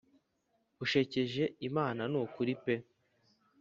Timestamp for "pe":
2.63-2.75